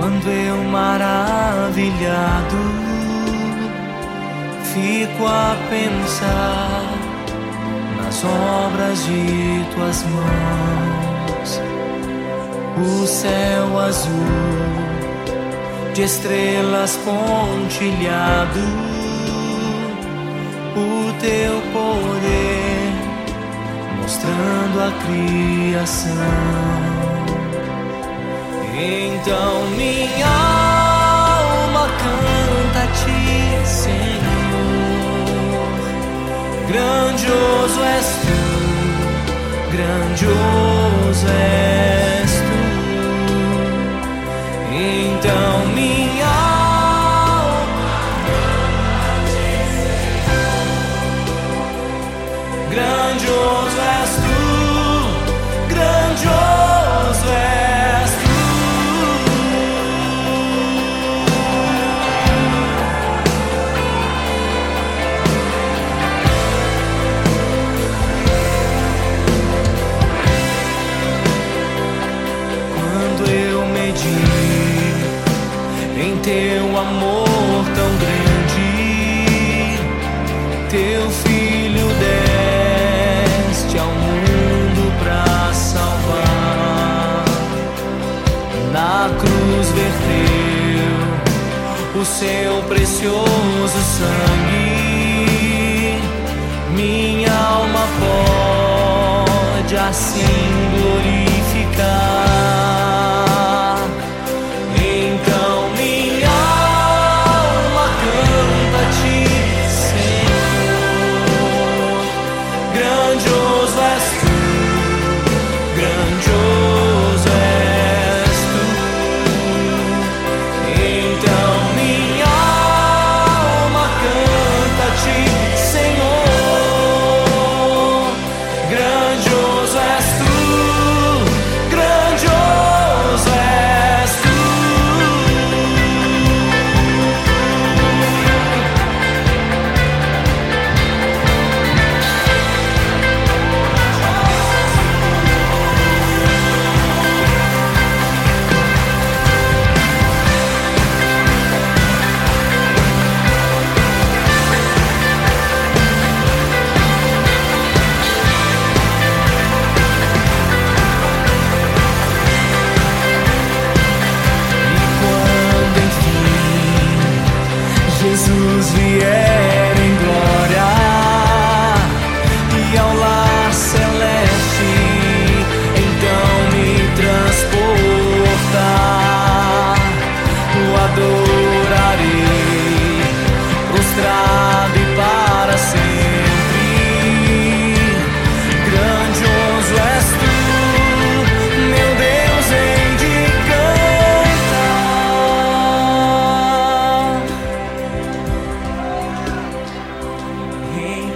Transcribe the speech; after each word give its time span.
quando 0.00 0.26
eu 0.30 0.56
maravilhado 0.64 2.56
fico 4.72 5.26
a 5.26 5.54
pensar 5.68 6.84
nas 7.98 8.24
obras 8.24 9.04
de 9.04 9.62
tuas 9.74 10.02
mãos, 10.04 11.60
o 12.78 13.06
céu 13.06 13.78
azul 13.78 14.10
de 15.92 16.02
estrelas 16.02 16.98
pontilhado, 17.04 18.60
o 20.76 21.12
teu 21.20 21.60
poder 21.74 22.92
mostrando 24.00 24.80
a 24.80 24.92
criação. 25.04 26.99
Então 28.82 29.66
minha 29.76 30.26
alma 30.26 30.59
amor 77.00 77.64
tão 77.74 77.90
grande, 77.96 78.68
teu 80.68 81.10
filho 81.10 81.88
deste 81.98 83.78
ao 83.78 83.88
mundo 83.88 84.92
pra 85.02 85.24
salvar. 85.54 87.24
Na 88.72 89.10
cruz 89.18 89.68
verteu 89.70 90.98
o 92.00 92.04
seu 92.04 92.62
precioso 92.68 93.80
sangue. 93.98 94.80
Minha 96.74 97.32
alma 97.32 97.86
pode 99.64 99.76
assim. 99.76 100.59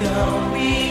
Don't 0.00 0.54
be 0.54 0.87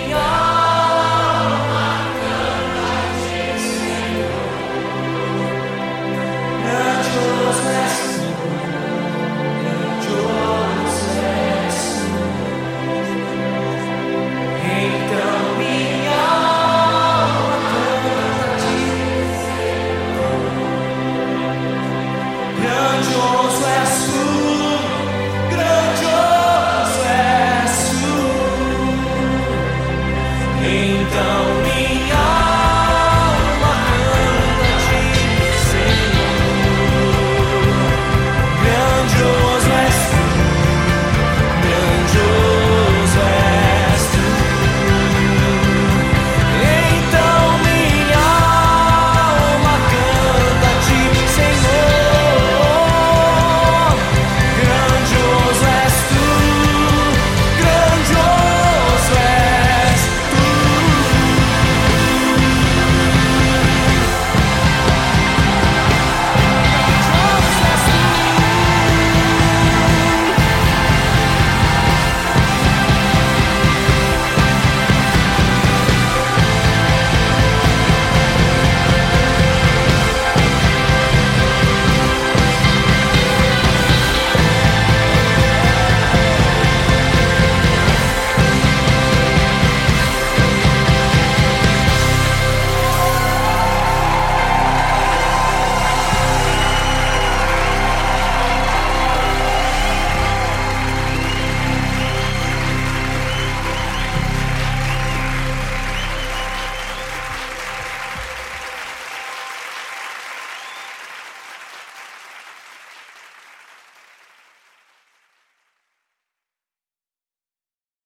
Down. 31.09 31.47